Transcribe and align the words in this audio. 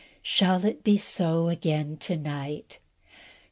Shall 0.23 0.65
it 0.65 0.83
be 0.83 0.97
so 0.97 1.47
again 1.49 1.95
to 1.97 2.17
night? 2.17 2.79